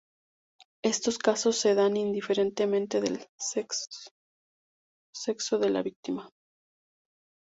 [0.83, 3.23] Estos casos se dan indiferentemente del
[5.13, 6.27] sexo de la víctima.